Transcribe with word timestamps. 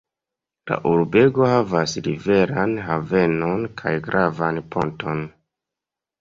La 0.69 0.77
urbego 0.91 1.43
havas 1.49 1.93
riveran 2.07 2.73
havenon 2.87 3.69
kaj 3.83 3.93
gravan 4.09 4.59
ponton. 4.77 5.23